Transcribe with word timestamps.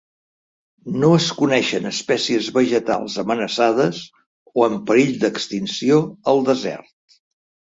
No 1.01 1.09
es 1.17 1.25
coneixen 1.41 1.85
espècies 1.89 2.47
vegetals 2.57 3.19
amenaçades 3.25 4.01
o 4.63 4.67
en 4.69 4.81
perill 4.89 5.15
d'extinció 5.25 6.01
al 6.33 6.43
desert. 6.53 7.21